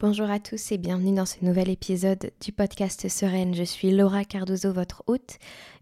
[0.00, 3.54] Bonjour à tous et bienvenue dans ce nouvel épisode du podcast Sereine.
[3.54, 5.36] Je suis Laura Cardozo, votre hôte,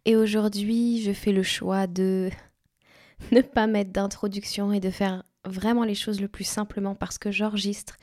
[0.07, 2.29] et aujourd'hui je fais le choix de
[3.31, 7.31] ne pas mettre d'introduction et de faire vraiment les choses le plus simplement parce que
[7.31, 7.97] j'enregistre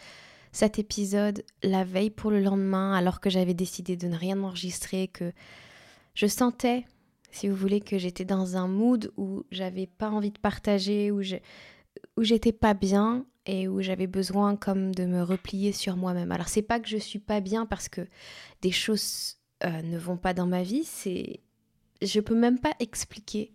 [0.53, 5.09] cet épisode la veille pour le lendemain alors que j'avais décidé de ne rien enregistrer,
[5.09, 5.33] que
[6.13, 6.85] je sentais,
[7.29, 11.21] si vous voulez, que j'étais dans un mood où j'avais pas envie de partager, où
[12.21, 16.31] j'étais pas bien et où j'avais besoin comme de me replier sur moi-même.
[16.31, 18.07] Alors c'est pas que je suis pas bien parce que
[18.61, 21.41] des choses euh, ne vont pas dans ma vie, c'est
[22.01, 23.51] je peux même pas expliquer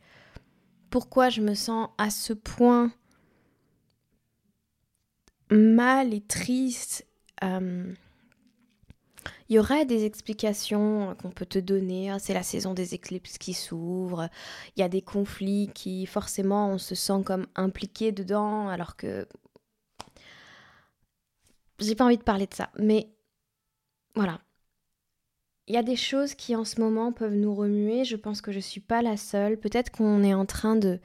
[0.88, 2.92] pourquoi je me sens à ce point
[5.50, 7.06] mal et triste.
[7.44, 7.92] Euh,
[9.48, 12.10] il y aurait des explications qu'on peut te donner.
[12.10, 12.18] Hein.
[12.18, 14.28] c'est la saison des éclipses qui s'ouvre.
[14.76, 19.26] Il y a des conflits qui, forcément, on se sent comme impliqué dedans, alors que
[21.80, 23.08] j'ai pas envie de parler de ça, mais
[24.14, 24.40] voilà.
[25.66, 28.04] Il y a des choses qui en ce moment peuvent nous remuer.
[28.04, 29.56] Je pense que je suis pas la seule.
[29.56, 30.98] Peut-être qu'on est en train de,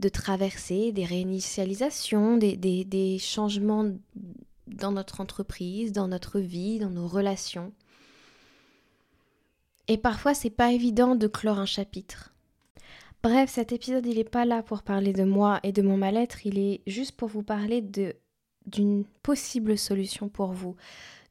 [0.00, 3.90] de traverser des réinitialisations, des, changements
[4.66, 7.72] dans notre entreprise, dans notre vie, dans nos relations.
[9.88, 12.34] Et parfois, c'est pas évident de clore un chapitre.
[13.22, 16.46] Bref, cet épisode, il n'est pas là pour parler de moi et de mon mal-être,
[16.46, 18.14] il est juste pour vous parler de
[18.66, 20.76] d'une possible solution pour vous,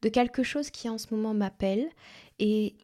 [0.01, 1.89] de quelque chose qui en ce moment m'appelle.
[2.39, 2.75] Et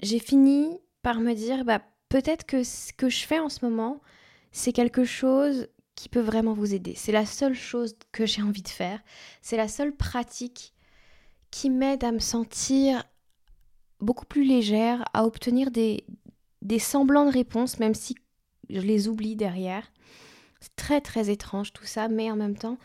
[0.00, 4.00] j'ai fini par me dire, bah, peut-être que ce que je fais en ce moment,
[4.52, 6.94] c'est quelque chose qui peut vraiment vous aider.
[6.94, 9.00] C'est la seule chose que j'ai envie de faire.
[9.40, 10.74] C'est la seule pratique
[11.50, 13.04] qui m'aide à me sentir
[14.00, 16.04] beaucoup plus légère, à obtenir des,
[16.60, 18.14] des semblants de réponses, même si
[18.68, 19.90] je les oublie derrière.
[20.60, 22.78] C'est très très étrange tout ça, mais en même temps,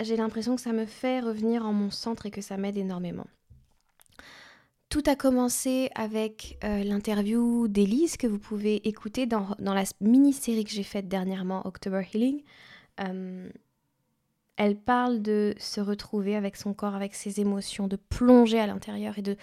[0.00, 3.26] j'ai l'impression que ça me fait revenir en mon centre et que ça m'aide énormément.
[4.88, 10.70] Tout a commencé avec euh, l'interview d'Elise que vous pouvez écouter dans, la mini-série que
[10.70, 12.42] j'ai faite dernièrement, October Healing.
[13.00, 13.48] Euh,
[14.56, 19.18] elle parle de se retrouver avec son corps, avec ses émotions, de plonger à l'intérieur
[19.18, 19.36] et de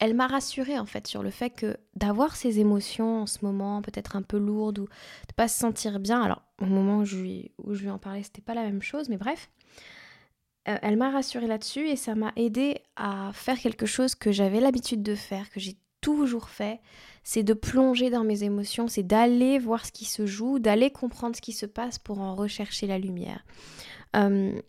[0.00, 3.82] elle m'a rassurée en fait sur le fait que d'avoir ces émotions en ce moment,
[3.82, 6.22] peut-être un peu lourdes ou de pas se sentir bien.
[6.22, 9.18] Alors au moment où je lui, je en parlais, c'était pas la même chose, mais
[9.18, 9.50] bref.
[10.68, 14.60] Euh, elle m'a rassurée là-dessus et ça m'a aidé à faire quelque chose que j'avais
[14.60, 16.80] l'habitude de faire, que j'ai toujours fait,
[17.22, 21.36] c'est de plonger dans mes émotions, c'est d'aller voir ce qui se joue, d'aller comprendre
[21.36, 23.44] ce qui se passe pour en rechercher la lumière.
[24.16, 24.60] Euh,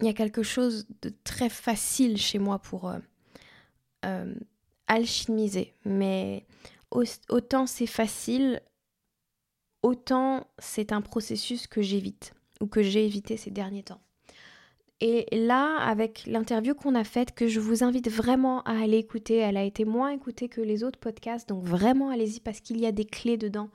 [0.00, 2.98] il y a quelque chose de très facile chez moi pour, euh,
[4.06, 4.34] euh,
[4.86, 5.74] alchimiser.
[5.84, 6.46] Mais
[6.90, 8.62] autant c'est facile,
[9.82, 14.00] autant c'est un processus que j'évite ou que j'ai évité ces derniers temps.
[15.00, 19.36] Et là, avec l'interview qu'on a faite, que je vous invite vraiment à aller écouter,
[19.36, 22.86] elle a été moins écoutée que les autres podcasts, donc vraiment allez-y parce qu'il y
[22.86, 23.68] a des clés dedans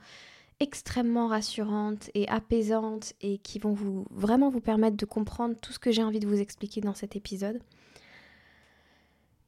[0.58, 5.78] extrêmement rassurantes et apaisantes et qui vont vous vraiment vous permettre de comprendre tout ce
[5.78, 7.60] que j'ai envie de vous expliquer dans cet épisode.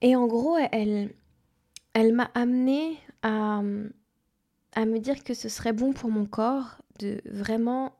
[0.01, 1.15] Et en gros, elle,
[1.95, 3.63] elle m'a amené à,
[4.73, 7.95] à me dire que ce serait bon pour mon corps de vraiment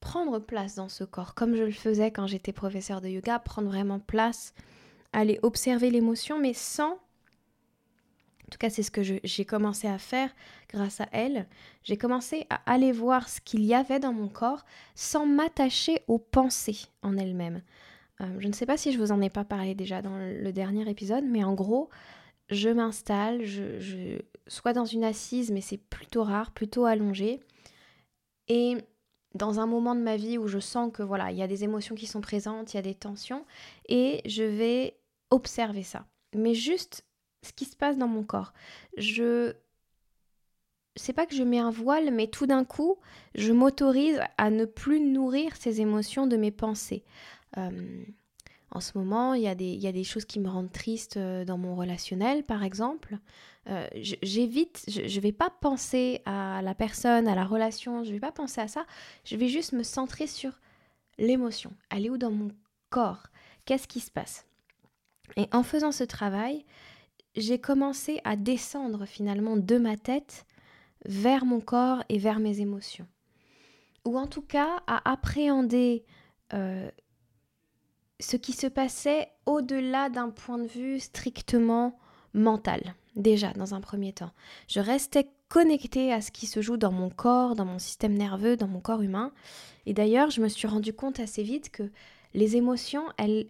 [0.00, 3.68] prendre place dans ce corps, comme je le faisais quand j'étais professeur de yoga, prendre
[3.68, 4.54] vraiment place,
[5.12, 6.92] aller observer l'émotion, mais sans...
[6.92, 10.34] En tout cas, c'est ce que j'ai commencé à faire
[10.68, 11.46] grâce à elle.
[11.84, 14.64] J'ai commencé à aller voir ce qu'il y avait dans mon corps
[14.96, 17.62] sans m'attacher aux pensées en elles-mêmes.
[18.20, 20.52] Euh, je ne sais pas si je vous en ai pas parlé déjà dans le
[20.52, 21.88] dernier épisode, mais en gros,
[22.48, 27.40] je m'installe, je, je, soit dans une assise, mais c'est plutôt rare, plutôt allongé.
[28.48, 28.76] Et
[29.34, 31.64] dans un moment de ma vie où je sens que voilà, il y a des
[31.64, 33.46] émotions qui sont présentes, il y a des tensions,
[33.88, 34.96] et je vais
[35.30, 36.06] observer ça.
[36.34, 37.04] Mais juste
[37.42, 38.52] ce qui se passe dans mon corps.
[38.96, 39.54] Je
[40.96, 42.98] c'est pas que je mets un voile, mais tout d'un coup,
[43.34, 47.04] je m'autorise à ne plus nourrir ces émotions de mes pensées.
[47.58, 48.04] Euh,
[48.72, 51.74] en ce moment, il y, a des, choses qui me rendent triste euh, dans mon
[51.74, 53.18] relationnel, par exemple.
[53.68, 58.14] Euh, j'évite, je ne vais pas penser à la personne, à la relation, je ne
[58.14, 58.86] vais pas penser à ça.
[59.24, 60.60] Je vais juste me centrer sur
[61.18, 61.72] l'émotion.
[61.90, 62.50] Elle est où dans mon
[62.90, 63.24] corps?
[63.64, 64.46] Qu'est-ce qui se passe?
[65.36, 66.64] Et en faisant ce travail,
[67.34, 70.46] j'ai commencé à descendre finalement de ma tête
[71.06, 73.06] vers mon corps et vers mes émotions.
[74.04, 76.04] Ou en tout cas à appréhender
[78.20, 81.98] ce qui se passait au-delà d'un point de vue strictement
[82.34, 84.32] mental, déjà dans un premier temps.
[84.68, 88.56] Je restais connectée à ce qui se joue dans mon corps, dans mon système nerveux,
[88.56, 89.32] dans mon corps humain.
[89.86, 91.90] Et d'ailleurs, je me suis rendu compte assez vite que
[92.32, 93.48] Les émotions, elles,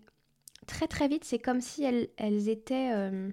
[0.67, 3.31] très très vite, c'est comme si elles, étaient euh,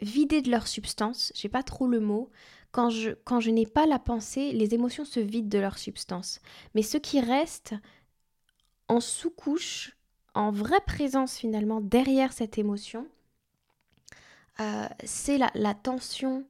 [0.00, 1.32] vidées de leur substance.
[1.36, 2.30] J'ai pas trop le mot.
[2.72, 6.40] Quand je, quand je n'ai pas la pensée, les émotions se vident de leur substance.
[6.74, 7.74] Mais ce qui reste
[8.88, 9.96] en sous-couche,
[10.34, 13.06] en vraie présence finalement derrière cette émotion,
[14.60, 16.44] euh, c'est la, la, tension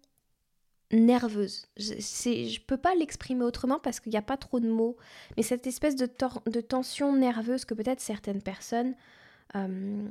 [0.92, 1.66] nerveuse.
[1.76, 4.96] Je ne peux pas l'exprimer autrement parce qu'il n'y a pas trop de mots,
[5.36, 6.06] mais cette espèce de,
[6.60, 8.94] tension nerveuse que peut-être certaines personnes
[9.54, 10.08] euh,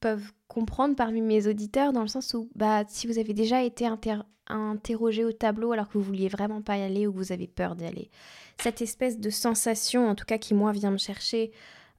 [0.00, 3.88] peuvent comprendre parmi mes auditeurs, dans le sens où bah, si vous avez déjà été
[4.48, 7.46] interrogé au tableau alors que vous vouliez vraiment pas y aller ou que vous avez
[7.46, 8.10] peur d'y aller,
[8.60, 11.52] cette espèce de sensation, en tout cas qui moi vient me chercher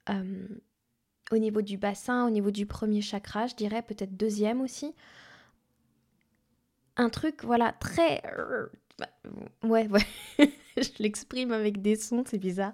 [0.10, 0.48] euh,
[1.32, 4.94] au niveau du bassin, au niveau du premier chakra, je dirais peut-être deuxième aussi,
[6.98, 8.24] un truc, voilà, très...
[9.64, 10.06] Ouais, ouais.
[10.78, 12.74] je l'exprime avec des sons, c'est bizarre.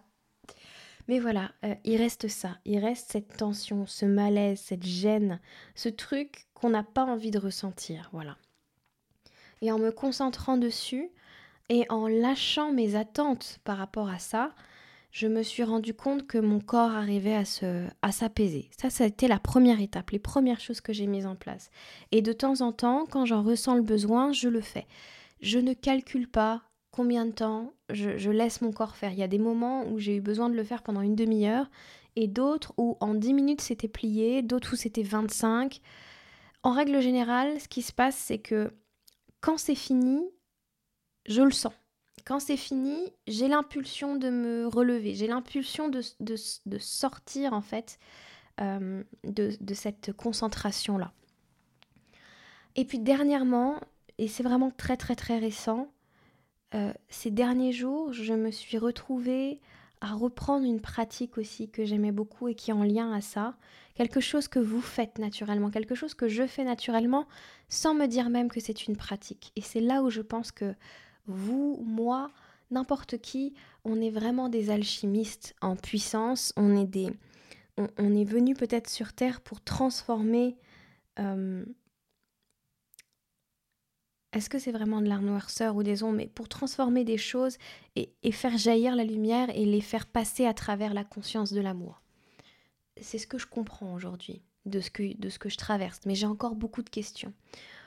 [1.07, 5.39] Mais voilà, euh, il reste ça, il reste cette tension, ce malaise, cette gêne,
[5.75, 8.37] ce truc qu'on n'a pas envie de ressentir, voilà.
[9.61, 11.09] Et en me concentrant dessus
[11.69, 14.53] et en lâchant mes attentes par rapport à ça,
[15.11, 18.69] je me suis rendu compte que mon corps arrivait à se à s'apaiser.
[18.77, 21.69] Ça, ça a été la première étape, les premières choses que j'ai mises en place.
[22.11, 24.87] Et de temps en temps, quand j'en ressens le besoin, je le fais.
[25.39, 29.11] Je ne calcule pas combien de temps, je, laisse mon corps faire.
[29.11, 31.69] Il y a des moments où j'ai eu besoin de le faire pendant une demi-heure,
[32.15, 35.79] et d'autres où en 10 minutes c'était plié, d'autres où c'était 25.
[36.63, 38.71] En règle générale, ce qui se passe, c'est que
[39.41, 40.21] quand c'est fini,
[41.25, 41.73] je le sens
[42.25, 47.99] quand c'est fini, j'ai l'impulsion de me relever, j'ai l'impulsion de, de, sortir en fait
[48.61, 51.11] euh, de, de, cette concentration-là.
[52.75, 53.79] Et puis dernièrement,
[54.17, 55.91] et c'est vraiment très très très récent,
[56.75, 59.59] euh, ces derniers jours, je me suis retrouvée
[60.01, 63.55] à reprendre une pratique aussi que j'aimais beaucoup et qui est en lien à ça,
[63.95, 67.25] quelque chose que vous faites naturellement, quelque chose que je fais naturellement
[67.69, 69.53] sans me dire même que c'est une pratique.
[69.55, 70.75] Et c'est là où je pense que
[71.27, 72.31] vous, moi,
[72.69, 73.53] n'importe qui,
[73.85, 77.09] on est vraiment des alchimistes en puissance, on est des...
[77.77, 80.57] On, est venu peut-être sur Terre pour transformer...
[81.19, 81.63] Euh,
[84.33, 87.57] est-ce que c'est vraiment de la noirceur ou des ondes, mais pour transformer des choses
[87.95, 92.01] et, faire jaillir la lumière et les faire passer à travers la conscience de l'amour?
[92.99, 96.15] C'est ce que je comprends aujourd'hui de, ce que, de ce que je traverse, mais
[96.15, 97.33] j'ai encore beaucoup de questions.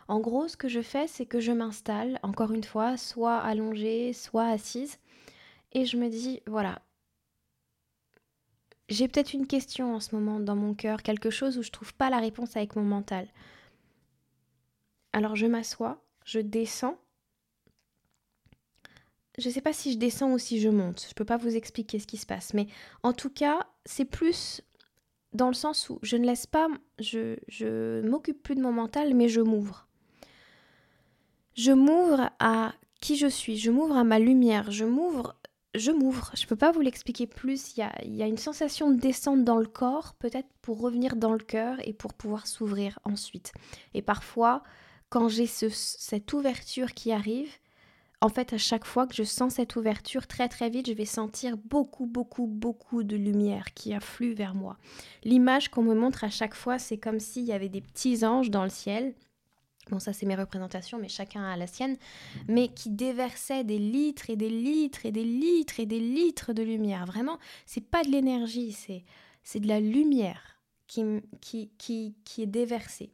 [0.08, 4.12] En gros, ce que je fais, c'est que je m'installe, encore une fois, soit allongée,
[4.12, 4.98] soit assise,
[5.72, 6.80] et je me dis, voilà,
[8.88, 11.92] j'ai peut-être une question en ce moment dans mon cœur, quelque chose où je trouve
[11.94, 13.26] pas la réponse avec mon mental.
[15.12, 16.98] Alors je m'assois, je descends.
[19.38, 21.02] Je ne sais pas si je descends ou si je monte.
[21.02, 22.52] Je ne peux pas vous expliquer ce qui se passe.
[22.52, 22.66] Mais
[23.02, 24.60] en tout cas, c'est plus
[25.32, 26.68] dans le sens où je ne laisse pas,
[26.98, 29.86] je, je m'occupe plus de mon mental, mais je m'ouvre.
[31.54, 35.36] Je m'ouvre à qui je suis, je m'ouvre à ma lumière, je m'ouvre,
[35.74, 36.30] je m'ouvre.
[36.34, 37.76] Je ne peux pas vous l'expliquer plus.
[37.76, 41.16] Il y, a, y a, une sensation de descente dans le corps, peut-être pour revenir
[41.16, 43.52] dans le cœur et pour pouvoir s'ouvrir ensuite.
[43.92, 44.62] Et parfois,
[45.08, 47.50] quand j'ai ce, cette ouverture qui arrive,
[48.20, 51.04] en fait, à chaque fois que je sens cette ouverture, très très vite, je vais
[51.04, 54.78] sentir beaucoup, beaucoup, beaucoup de lumière qui afflue vers moi.
[55.22, 58.50] L'image qu'on me montre à chaque fois, c'est comme s'il y avait des petits anges
[58.50, 59.14] dans le ciel
[59.90, 61.96] bon ça c'est mes représentations, mais chacun a la sienne,
[62.48, 66.62] mais qui déversait des litres et des litres et des litres et des litres de
[66.62, 67.06] lumière.
[67.06, 69.04] Vraiment, c'est pas de l'énergie, c'est,
[69.42, 71.04] c'est de la lumière qui,
[71.40, 73.12] qui, qui, qui est déversée.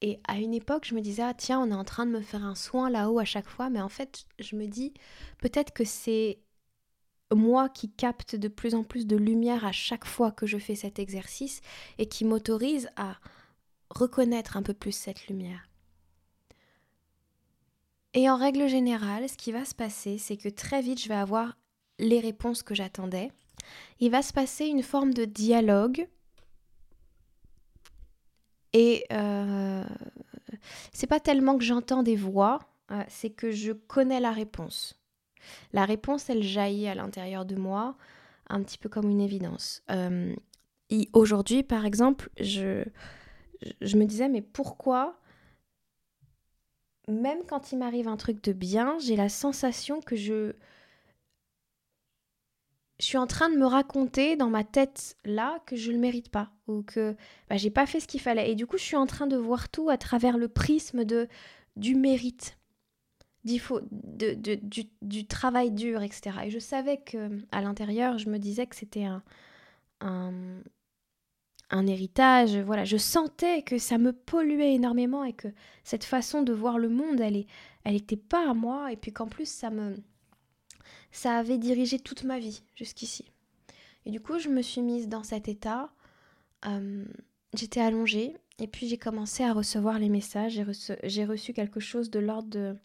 [0.00, 2.20] Et à une époque, je me disais, ah tiens, on est en train de me
[2.20, 4.92] faire un soin là-haut à chaque fois, mais en fait, je me dis,
[5.38, 6.38] peut-être que c'est
[7.34, 10.76] moi qui capte de plus en plus de lumière à chaque fois que je fais
[10.76, 11.60] cet exercice
[11.98, 13.16] et qui m'autorise à
[13.90, 15.68] reconnaître un peu plus cette lumière.
[18.14, 21.14] Et en règle générale, ce qui va se passer, c'est que très vite, je vais
[21.14, 21.58] avoir
[21.98, 23.30] les réponses que j'attendais.
[24.00, 26.08] Il va se passer une forme de dialogue.
[28.72, 29.84] Et euh,
[30.92, 32.60] c'est pas tellement que j'entends des voix,
[32.90, 34.98] euh, c'est que je connais la réponse.
[35.72, 37.96] La réponse, elle jaillit à l'intérieur de moi,
[38.48, 39.82] un petit peu comme une évidence.
[39.90, 40.34] Euh,
[41.12, 42.82] Aujourd'hui, par exemple, je,
[43.82, 45.18] je me disais, mais pourquoi
[47.08, 50.52] même quand il m'arrive un truc de bien, j'ai la sensation que je...
[53.00, 56.00] Je suis en train de me raconter dans ma tête là que je ne le
[56.00, 57.14] mérite pas ou que
[57.48, 58.50] bah, j'ai pas fait ce qu'il fallait.
[58.50, 61.28] Et du coup, je suis en train de voir tout à travers le prisme de,
[61.76, 62.58] du mérite.
[63.44, 66.38] du, travail dur, etc.
[66.46, 69.06] Et je savais que à l'intérieur, je me disais que c'était
[70.00, 70.62] un,
[71.86, 72.56] héritage.
[72.56, 75.48] Voilà, je sentais que ça me polluait énormément et que
[75.84, 77.44] cette façon de voir le monde, elle,
[77.84, 78.92] elle était pas à moi.
[78.92, 79.94] Et puis qu'en plus, ça me,
[81.10, 83.30] ça avait dirigé toute ma vie jusqu'ici.
[84.06, 85.90] Et du coup, je me suis mise dans cet état.
[86.66, 87.04] Euh,
[87.54, 90.60] j'étais allongée et puis j'ai commencé à recevoir les messages.
[91.02, 92.76] J'ai reçu, quelque chose de l'ordre de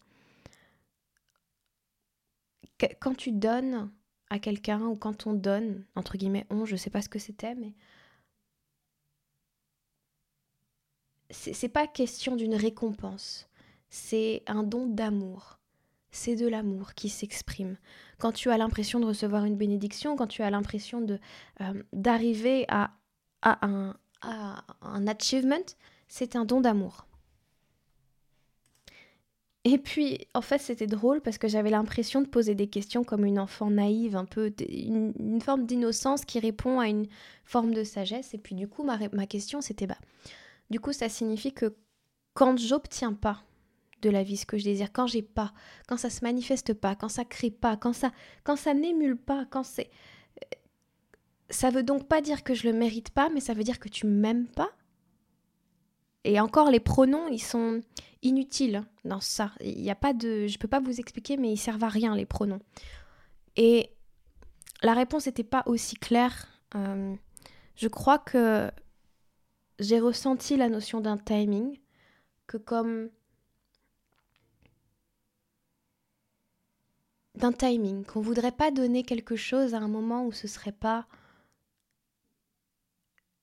[3.00, 3.90] quand tu donnes
[4.30, 7.54] à quelqu'un ou quand on donne, entre guillemets on, je sais pas ce que c'était,
[7.54, 7.72] mais
[11.30, 13.48] c'est pas question d'une récompense,
[13.88, 15.58] c'est un don d'amour.
[16.14, 17.76] C'est de l'amour qui s'exprime.
[18.18, 21.04] Quand tu as l'impression de recevoir une bénédiction, quand tu as l'impression
[21.60, 22.92] euh, d'arriver à,
[23.42, 25.66] à, un, à un achievement,
[26.06, 27.08] c'est un don d'amour.
[29.64, 33.24] Et puis, en fait, c'était drôle parce que j'avais l'impression de poser des questions comme
[33.24, 37.08] une enfant naïve, un peu une, forme d'innocence qui répond à une
[37.44, 38.34] forme de sagesse.
[38.34, 39.98] Et puis, du coup, ma, ma question, c'était bah,
[40.70, 41.74] du coup, ça signifie que
[42.34, 43.42] quand j'obtiens pas
[44.04, 45.52] de la vie ce que je désire, quand j'ai pas,
[45.88, 48.12] quand ça se manifeste pas, quand ça crée pas, quand ça,
[48.44, 49.90] quand ça n'émule pas, quand c'est,
[51.50, 53.88] ça veut donc pas dire que je le mérite pas, mais ça veut dire que
[53.88, 54.70] tu m'aimes pas.
[56.24, 57.80] Et encore, les pronoms, ils sont
[58.22, 59.52] inutiles dans ça.
[59.60, 62.16] Il n'y a pas de, je peux pas vous expliquer, mais ils servent à rien
[62.16, 62.60] les pronoms.
[63.56, 63.90] Et
[64.82, 66.48] la réponse n'était pas aussi claire.
[66.74, 67.14] Euh,
[67.76, 68.70] je crois que
[69.78, 71.78] j'ai ressenti la notion d'un timing,
[72.46, 73.10] que comme
[77.34, 81.06] d'un timing, qu'on voudrait pas donner quelque chose à un moment où ce serait pas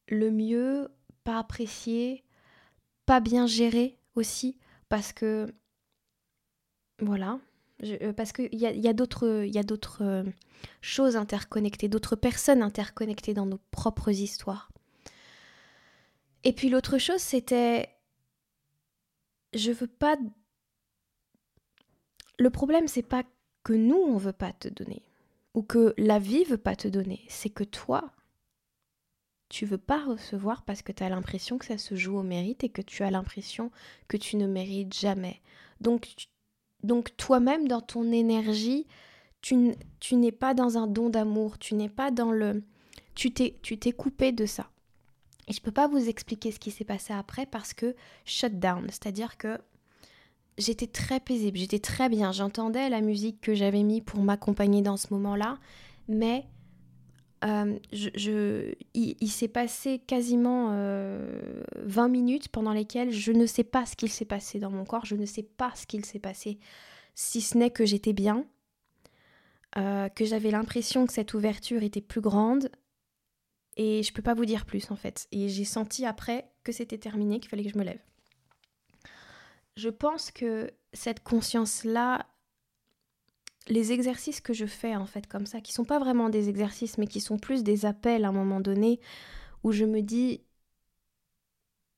[0.08, 0.90] le mieux,
[1.24, 2.24] pas apprécié,
[3.06, 4.58] pas bien géré aussi,
[4.90, 5.54] parce que
[7.00, 7.40] voilà,
[7.84, 9.26] euh, parce qu'il y a, y a d'autres
[10.02, 10.24] euh,
[10.82, 14.72] choses interconnectées, d'autres personnes interconnectées dans nos propres histoires.
[16.44, 17.90] Et puis l'autre chose, c'était,
[19.54, 20.18] je veux pas.
[22.40, 23.24] Le problème, c'est pas
[23.64, 25.04] que nous, on veut pas te donner,
[25.54, 28.12] ou que la vie veut pas te donner, c'est que toi,
[29.50, 32.64] tu veux pas recevoir parce que tu as l'impression que ça se joue au mérite
[32.64, 33.70] et que tu as l'impression
[34.08, 35.42] que tu ne mérites jamais.
[35.82, 36.08] Donc,
[36.84, 38.88] donc toi-même, dans ton énergie,
[39.42, 39.76] tu,
[40.14, 42.64] n'es pas dans un don d'amour, tu n'es pas dans le...
[43.14, 44.70] Tu t'es, coupé de ça.
[45.48, 48.86] Et je peux pas vous expliquer ce qui s'est passé après parce que shut down,
[48.88, 49.60] c'est-à-dire que
[50.62, 54.98] j'étais très paisible, j'étais très bien, j'entendais la musique que j'avais mis pour m'accompagner dans
[54.98, 55.58] ce moment-là,
[56.08, 56.46] mais
[57.44, 63.88] euh, je, il, s'est passé quasiment 20 euh, minutes pendant lesquelles je ne sais pas
[63.88, 66.60] ce qu'il s'est passé dans mon corps, je ne sais pas ce qu'il s'est passé,
[67.16, 68.46] si ce n'est que j'étais bien,
[69.78, 72.70] euh, que j'avais l'impression que cette ouverture était plus grande,
[73.78, 75.28] et je peux pas vous dire plus en fait.
[75.32, 78.02] Et j'ai senti après que c'était terminé, qu'il fallait que je me lève.
[79.76, 82.26] Je pense que cette conscience-là
[83.68, 86.98] les exercices que je fais en fait comme ça, qui sont pas vraiment des exercices,
[86.98, 89.00] mais qui sont plus des appels à un moment donné,
[89.64, 90.42] où je me dis,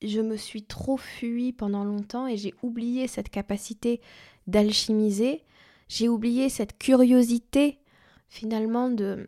[0.01, 4.01] je me suis trop fui pendant longtemps et j'ai oublié cette capacité
[4.48, 5.44] d'alchimiser,
[5.88, 7.80] j'ai oublié cette curiosité
[8.27, 9.27] finalement de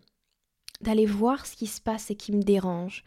[0.81, 3.05] d'aller voir ce qui se passe et qui me dérange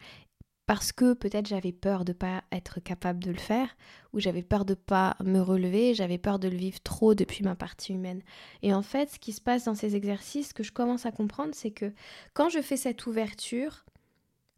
[0.69, 3.75] parce que peut-être j'avais peur de pas être capable de le faire,
[4.13, 7.55] ou j'avais peur de pas me relever, j'avais peur de le vivre trop depuis ma
[7.55, 8.21] partie humaine.
[8.61, 11.55] Et en fait, ce qui se passe dans ces exercices, que je commence à comprendre,
[11.55, 11.91] c'est que
[12.35, 13.83] quand je fais cette ouverture,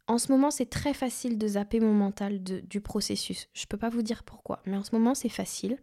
[0.06, 3.48] en ce moment, c'est très facile de zapper mon mental du processus.
[3.54, 5.78] Je peux pas vous dire pourquoi, mais en ce moment, c'est facile.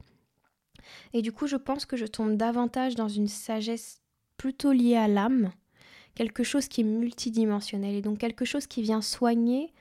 [1.14, 4.04] Et du coup, je pense que je tombe davantage dans une sagesse
[4.38, 5.50] plutôt liée à l'âme,
[6.14, 9.74] quelque chose qui est multidimensionnel et donc quelque chose qui vient soigner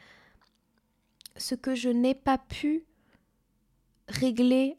[1.39, 2.85] ce que je n'ai pas pu
[4.09, 4.77] régler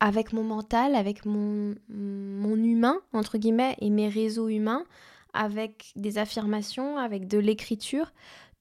[0.00, 4.84] avec mon mental, avec mon, humain, entre guillemets, et mes réseaux humains,
[5.32, 8.12] avec des affirmations, avec de l'écriture,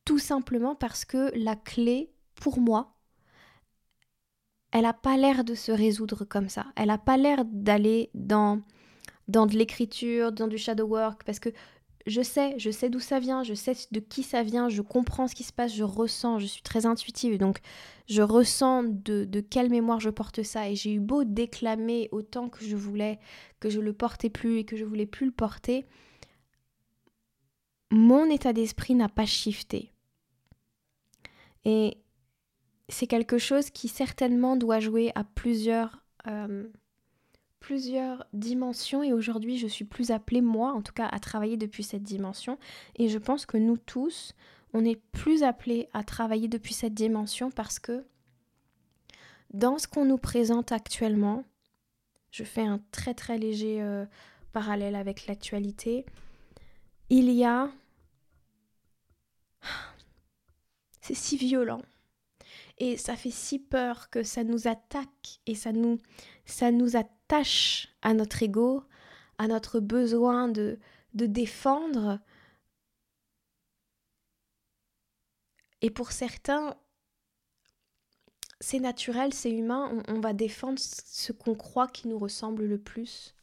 [0.05, 2.95] tout simplement parce que la clé, pour moi,
[4.71, 6.65] elle n'a pas l'air de se résoudre comme ça.
[6.75, 8.61] Elle n'a pas l'air d'aller dans,
[9.27, 11.49] dans de l'écriture, dans du shadow work, parce que
[12.05, 15.27] je sais, je sais d'où ça vient, je sais de qui ça vient, je comprends
[15.27, 17.59] ce qui se passe, je ressens, je suis très intuitive, donc
[18.07, 20.69] je ressens de, quelle mémoire je porte ça.
[20.69, 23.19] Et j'ai eu beau déclamer autant que je voulais,
[23.59, 25.85] que je le portais plus et que je voulais plus le porter,
[27.91, 29.93] mon état d'esprit n'a pas shifté.
[31.63, 31.97] Et
[32.89, 36.67] c'est quelque chose qui certainement doit jouer à plusieurs, euh,
[37.63, 41.81] plusieurs dimensions et aujourd'hui je suis plus appelée, moi en tout cas, à travailler depuis
[41.83, 42.59] cette dimension.
[42.97, 44.33] Et je pense que nous tous,
[44.73, 48.05] on est plus appelés à travailler depuis cette dimension parce que
[49.53, 51.45] dans ce qu'on nous présente actuellement,
[52.31, 54.05] je fais un très très léger euh,
[54.51, 56.05] parallèle avec l'actualité,
[57.09, 57.71] il y a...
[60.99, 61.81] C'est si violent.
[62.77, 65.99] Et ça fait si peur que ça nous attaque et ça nous,
[66.45, 68.83] ça nous attache à notre ego,
[69.37, 70.79] à notre besoin de,
[71.13, 72.19] de défendre.
[75.81, 76.77] Et pour certains,
[78.59, 83.35] c'est naturel, c'est humain, on, va défendre ce qu'on croit qui nous ressemble le plus.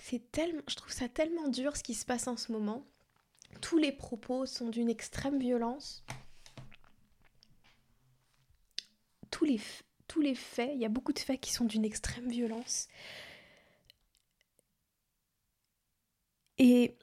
[0.00, 2.84] C'est tellement, je trouve ça tellement dur ce qui se passe en ce moment.
[3.60, 6.04] Tous les propos sont d'une extrême violence.
[10.08, 12.88] Tous les, faits, il y a beaucoup de faits qui sont d'une extrême violence.
[16.58, 16.96] Et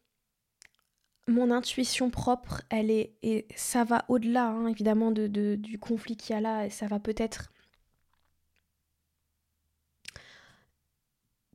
[1.28, 6.38] mon intuition propre, elle et ça va au-delà hein, évidemment de, du conflit qu'il y
[6.38, 7.52] a là, et ça va peut-être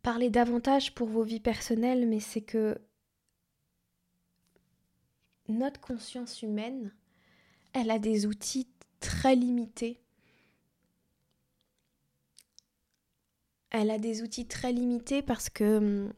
[0.02, 2.78] parler davantage pour vos vies personnelles, mais c'est que
[5.48, 6.92] notre conscience humaine,
[7.72, 8.68] elle a des outils
[9.00, 10.03] très limités.
[13.76, 16.12] Elle a des outils très limités parce que hum,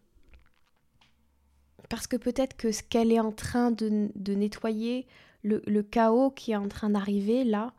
[1.89, 5.07] parce que peut-être que ce qu'elle est en train de, nettoyer,
[5.43, 7.73] le, chaos qui est en train d'arriver là,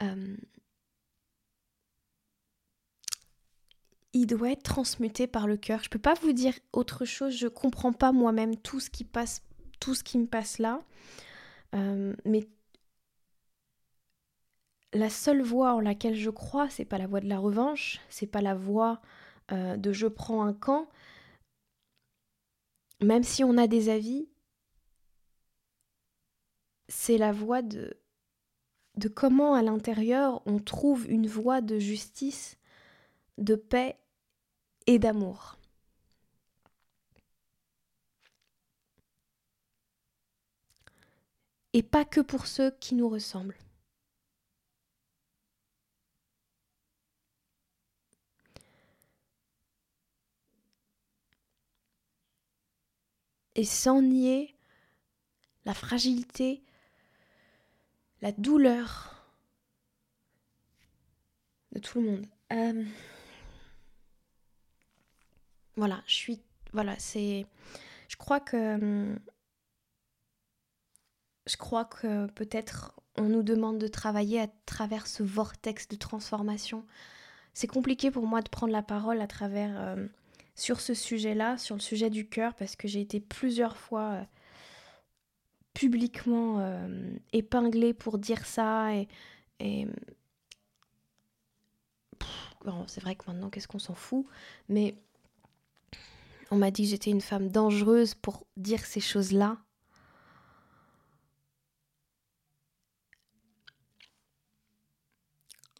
[0.00, 0.36] euh,
[4.14, 5.80] il doit être transmuté par le cœur.
[5.82, 9.04] Je ne peux pas vous dire autre chose, je comprends pas moi-même tout ce qui
[9.04, 10.80] me passe là.
[11.74, 12.46] Euh, mais
[14.96, 18.26] la seule voie en laquelle je crois, c'est pas la voie de la revanche, c'est
[18.26, 19.00] pas la voie
[19.52, 20.88] euh, de je prends un camp,
[23.02, 24.28] même si on a des avis,
[26.88, 27.96] c'est la voie de,
[28.96, 32.58] de comment à l'intérieur on trouve une voie de justice,
[33.38, 33.98] de paix
[34.86, 35.58] et d'amour.
[41.72, 43.58] Et pas que pour ceux qui nous ressemblent.
[53.56, 54.54] Et sans nier
[55.64, 56.62] la fragilité,
[58.20, 59.26] la douleur
[61.72, 62.26] de tout le monde.
[62.52, 62.84] Euh,
[65.76, 66.40] voilà, je suis.
[66.72, 67.46] Voilà, c'est.
[68.08, 69.16] Je crois que.
[71.46, 76.84] Je crois que peut-être on nous demande de travailler à travers ce vortex de transformation.
[77.54, 79.80] C'est compliqué pour moi de prendre la parole à travers.
[79.80, 80.06] Euh,
[80.56, 84.24] sur ce sujet-là, sur le sujet du cœur, parce que j'ai été plusieurs fois euh,
[85.74, 88.94] publiquement euh, épinglée pour dire ça.
[88.94, 89.06] Et,
[92.88, 94.26] c'est vrai que maintenant, qu'est-ce qu'on s'en fout?
[94.68, 94.96] Mais
[96.50, 99.58] on m'a dit que j'étais une femme dangereuse pour dire ces choses-là.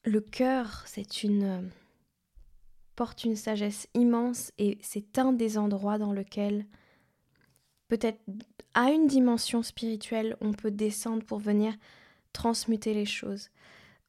[0.05, 1.71] Le cœur, c'est une
[2.97, 6.67] porte une sagesse immense et c'est un des endroits dans lequel
[7.89, 8.21] peut-être
[8.75, 11.75] à une dimension spirituelle on peut descendre pour venir
[12.33, 13.51] transmuter les choses.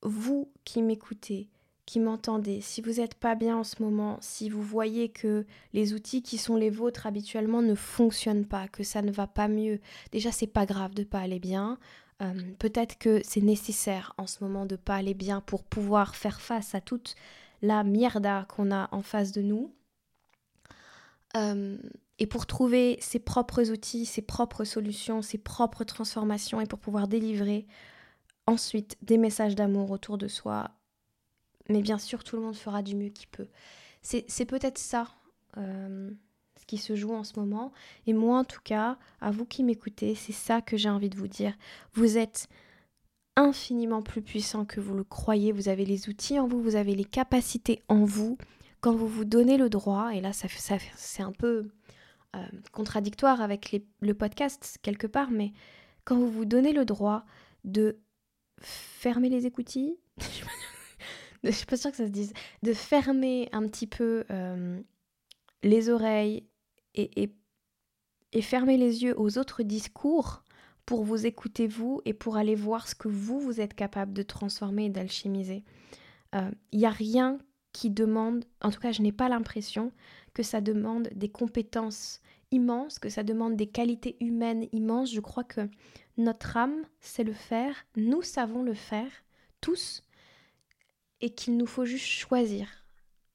[0.02, 1.50] Vous qui m'écoutez,
[1.86, 5.93] qui m'entendez, si vous n'êtes pas bien en ce moment, si vous voyez que les
[5.93, 9.80] outils qui sont les vôtres habituellement ne fonctionnent pas, que ça ne va pas mieux,
[10.12, 11.78] déjà c'est pas grave de pas aller bien.
[12.21, 16.41] Euh, peut-être que c'est nécessaire en ce moment de pas aller bien pour pouvoir faire
[16.41, 17.15] face à toutes
[17.62, 19.74] la mierda qu'on a en face de nous.
[21.36, 21.78] Euh,
[22.20, 27.08] et pour trouver ses propres outils, ses propres solutions, ses propres transformations et pour pouvoir
[27.08, 27.67] délivrer
[28.48, 30.72] ensuite des messages d'amour autour de soi.
[31.70, 33.50] Mais bien sûr, tout le monde fera du mieux qu'il peut.
[34.02, 35.10] C'est peut-être ça
[35.58, 36.10] euh,
[36.60, 37.74] ce qui se joue en ce moment.
[38.06, 41.17] Et moi, en tout cas, à vous qui m'écoutez, c'est ça que j'ai envie de
[41.17, 41.54] vous dire.
[41.93, 42.48] Vous êtes
[43.38, 45.54] infiniment plus puissant que vous le croyez.
[45.54, 48.38] Vous avez les outils en vous, vous avez les capacités en vous.
[48.82, 50.47] Quand vous vous donnez le droit, et là ça,
[50.95, 51.69] c'est un peu
[52.36, 55.54] euh, contradictoire avec le podcast quelque part, mais
[56.04, 57.26] quand vous vous donnez le droit
[57.63, 58.00] de
[58.60, 59.97] fermer les écoutilles,
[61.43, 64.80] je suis pas sûre que ça se dise, de fermer un petit peu euh,
[65.63, 66.47] les oreilles
[66.95, 70.43] et fermer les yeux aux autres discours
[70.88, 74.23] pour vous écouter vous et pour aller voir ce que vous, vous êtes capable de
[74.23, 75.65] transformer et d'alchimiser.
[76.34, 77.39] Il euh, n'y a rien
[77.73, 79.91] qui demande, en tout cas je n'ai pas l'impression
[80.34, 82.21] que ça demande des compétences
[82.52, 85.13] immenses, que ça demande des qualités humaines immenses.
[85.13, 85.69] Je crois que
[86.15, 89.12] notre âme sait le faire, nous savons le faire,
[89.60, 90.04] tous,
[91.19, 92.86] et qu'il nous faut juste choisir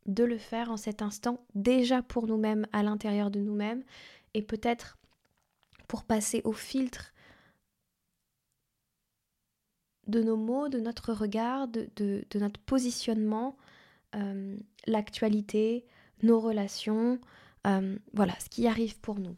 [0.06, 3.84] de le faire en cet instant, déjà pour nous-mêmes, à l'intérieur de nous-mêmes,
[4.32, 4.96] et peut-être
[5.86, 7.11] pour passer au filtre
[10.06, 11.88] de nos mots, de notre regard, de,
[12.34, 13.56] notre positionnement,
[14.14, 15.84] euh, l'actualité,
[16.22, 17.20] nos relations,
[17.66, 19.36] euh, voilà, ce qui arrive pour nous.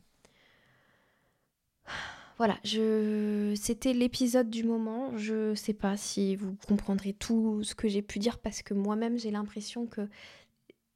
[2.37, 5.17] Voilà, c'était l'épisode du moment.
[5.17, 8.75] Je ne sais pas si vous comprendrez tout ce que j'ai pu dire parce que
[8.75, 10.09] moi-même j'ai l'impression que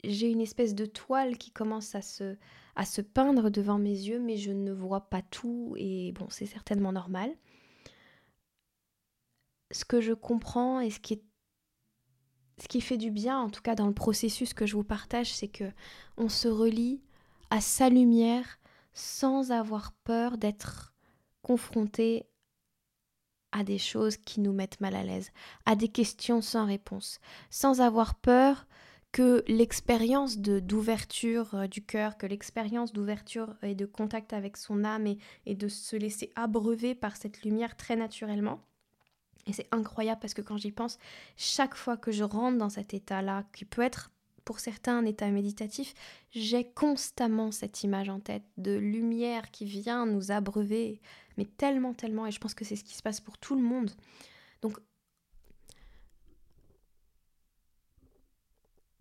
[0.03, 2.37] j'ai une espèce de toile qui commence à se,
[2.75, 6.47] à se peindre devant mes yeux, mais je ne vois pas tout et bon, c'est
[6.47, 7.31] certainement normal.
[9.71, 13.95] Ce que je comprends et ce qui fait du bien, en tout cas dans le
[13.95, 15.71] processus que je vous partage, c'est que
[16.17, 17.03] on se relie
[17.51, 18.59] à sa lumière
[18.93, 20.95] sans avoir peur d'être
[21.43, 22.27] confronté
[23.53, 25.31] à des choses qui nous mettent mal à l'aise,
[25.65, 28.67] à des questions sans réponse, sans avoir peur
[29.13, 35.07] que l'expérience d'ouverture euh, du cœur, que l'expérience d'ouverture et de contact avec son âme
[35.07, 38.68] et, et de se laisser abreuver par cette lumière très naturellement.
[39.49, 40.99] Et c'est incroyable parce que quand j'y pense,
[41.37, 44.13] chaque fois que je rentre dans cet état-là, qui peut être
[44.45, 45.93] pour certains un état méditatif,
[46.31, 51.01] j'ai constamment cette image en tête de lumière qui vient nous abreuver,
[51.37, 53.63] mais tellement, tellement, et je pense que c'est ce qui se passe pour tout le
[53.63, 53.91] monde.
[54.63, 54.79] Donc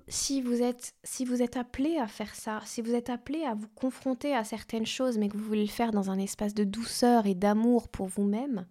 [0.10, 4.44] si vous êtes appelé à faire ça, si vous êtes appelé à vous confronter à
[4.44, 7.90] certaines choses mais que vous voulez le faire dans un espace de douceur et d'amour
[7.90, 8.66] pour vous-même,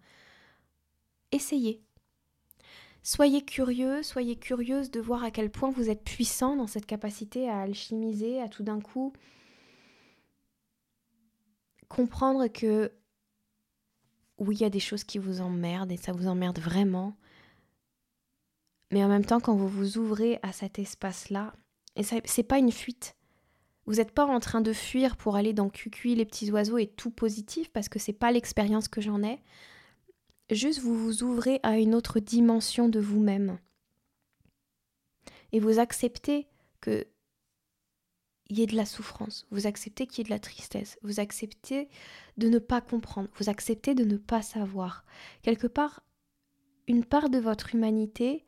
[1.31, 1.83] essayez.
[3.03, 7.49] Soyez curieux, soyez curieuse de voir à quel point vous êtes puissant dans cette capacité
[7.49, 9.13] à alchimiser, à tout d'un coup
[11.87, 12.91] comprendre que
[14.39, 17.15] oui, il y a des choses qui vous emmerdent et ça vous emmerde vraiment,
[18.91, 21.53] mais en même temps, quand vous vous ouvrez à cet espace-là,
[21.95, 23.15] et c'est pas une fuite.
[23.85, 26.87] Vous n'êtes pas en train de fuir pour aller dans Cucuy, les petits oiseaux et
[26.87, 29.41] tout positif, parce que c'est pas l'expérience que j'en ai.
[30.49, 33.59] Juste vous vous ouvrez à une autre dimension de vous-même.
[35.51, 36.47] Et vous acceptez
[36.81, 37.05] que
[38.49, 41.19] il y ait de la souffrance, vous acceptez qu'il y ait de la tristesse, vous
[41.19, 41.89] acceptez
[42.37, 45.03] de ne pas comprendre, vous acceptez de ne pas savoir.
[45.41, 46.01] Quelque part,
[46.87, 48.45] une part de votre humanité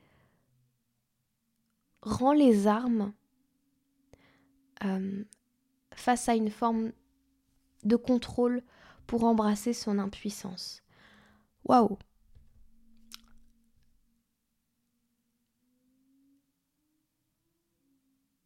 [2.01, 3.13] rend les armes
[4.85, 5.25] euh,
[5.93, 6.93] face à une forme
[7.83, 8.63] de contrôle
[9.05, 10.81] pour embrasser son impuissance.
[11.65, 11.97] Waouh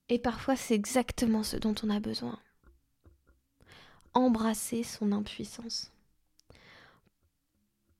[0.09, 2.39] Et parfois c'est exactement ce dont on a besoin.
[4.13, 5.91] Embrasser son impuissance.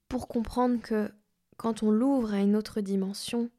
[0.10, 1.12] Pour comprendre que
[1.58, 3.50] quand on l'ouvre à une autre dimension,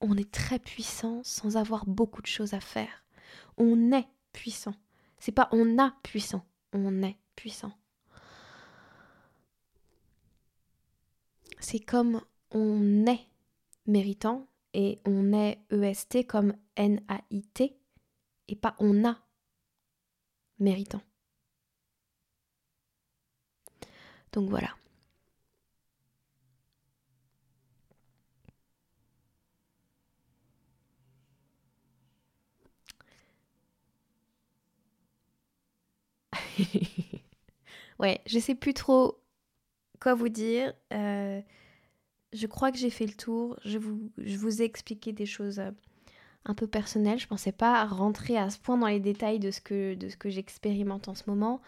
[0.00, 3.04] on est très puissant sans avoir beaucoup de choses à faire.
[3.56, 4.74] On est puissant.
[5.18, 7.72] C'est pas on a puissant, on est puissant.
[11.60, 13.26] C'est comme on est
[13.86, 17.76] méritant et on est EST comme N-A-I-T
[18.48, 19.18] et pas on a
[20.58, 21.02] méritant.
[24.32, 24.74] Donc voilà.
[37.98, 39.20] ouais, je sais plus trop
[40.00, 40.72] quoi vous dire.
[40.92, 41.40] Euh,
[42.32, 43.58] je crois que j'ai fait le tour.
[43.64, 45.70] Je vous, ai expliqué des choses euh,
[46.44, 47.18] un peu personnelles.
[47.18, 51.08] Je pensais pas rentrer à ce point dans les détails de ce que, que j'expérimente
[51.08, 51.60] en ce moment.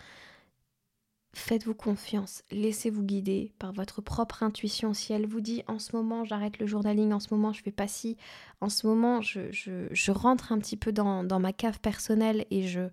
[1.32, 4.94] Faites-vous confiance, laissez-vous guider par votre propre intuition.
[4.94, 7.70] Si elle vous dit en ce moment j'arrête le journaling, en ce moment je fais
[7.70, 8.16] pas ci,
[8.60, 12.46] en ce moment je, je, je rentre un petit peu dans, dans ma cave personnelle
[12.50, 12.88] et je,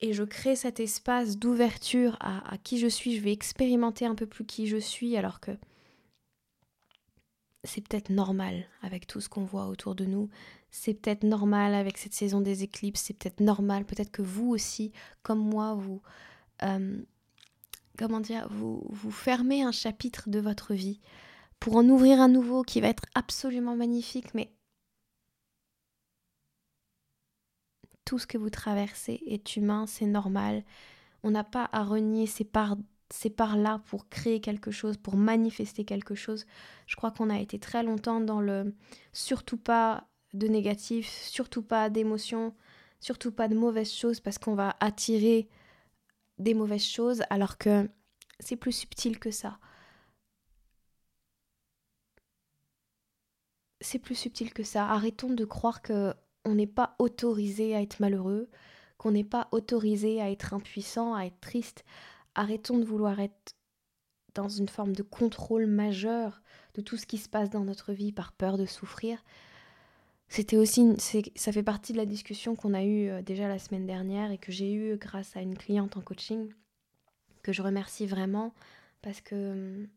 [0.00, 4.26] et je crée cet espace d'ouverture à, qui je suis, je vais expérimenter un peu
[4.26, 5.52] plus qui je suis alors que
[7.64, 10.30] c'est peut-être normal avec tout ce qu'on voit autour de nous,
[10.70, 14.92] c'est peut-être normal avec cette saison des éclipses, c'est peut-être normal, peut-être que vous aussi,
[15.22, 16.00] comme moi, vous...
[16.62, 17.02] Euh,
[18.02, 21.00] vous fermez un chapitre de votre vie
[21.58, 24.50] pour en ouvrir un nouveau qui va être absolument magnifique, mais
[28.10, 30.64] tout ce que vous traversez est humain, c'est normal.
[31.22, 32.76] On n'a pas à renier ces parts,
[33.08, 36.44] ces parts-là pour créer quelque chose, pour manifester quelque chose.
[36.88, 38.74] Je crois qu'on a été très longtemps dans le
[39.12, 42.52] surtout pas de négatif, surtout pas d'émotions,
[42.98, 45.48] surtout pas de mauvaises choses parce qu'on va attirer
[46.38, 47.88] des mauvaises choses alors que
[48.40, 49.60] c'est plus subtil que ça.
[53.80, 54.88] C'est plus subtil que ça.
[54.88, 56.12] Arrêtons de croire que
[56.44, 58.48] on n'est pas autorisé à être malheureux,
[58.98, 61.84] qu'on n'est pas autorisé à être impuissant, à être triste.
[62.34, 63.56] Arrêtons de vouloir être
[64.34, 66.42] dans une forme de contrôle majeur
[66.74, 69.22] de tout ce qui se passe dans notre vie par peur de souffrir.
[70.28, 70.94] C'était aussi,
[71.34, 74.38] ça fait partie de la discussion qu'on a eue euh, déjà la semaine dernière et
[74.38, 76.52] que j'ai eue grâce à une cliente en coaching
[77.42, 78.54] que je remercie vraiment
[79.02, 79.88] parce que hum,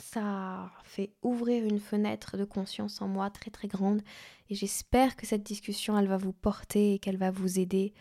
[0.00, 4.02] ça fait ouvrir une fenêtre de conscience en moi très très grande
[4.48, 7.92] et j'espère que cette discussion elle va vous porter et qu'elle va vous aider,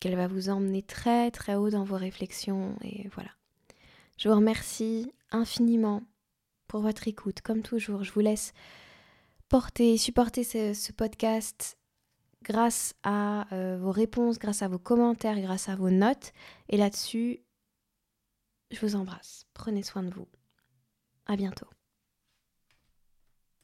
[0.00, 3.30] qu'elle va vous emmener très très haut dans vos réflexions et voilà.
[4.18, 6.02] Je vous remercie infiniment
[6.68, 8.04] pour votre écoute comme toujours.
[8.04, 8.52] Je vous laisse
[9.48, 11.78] porter, supporter ce, podcast
[12.42, 16.32] grâce à euh, vos réponses, grâce à vos commentaires, grâce à vos notes.
[16.68, 17.40] Et là-dessus,
[18.70, 19.46] je vous embrasse.
[19.54, 20.28] Prenez soin de vous.
[21.26, 21.75] À bientôt.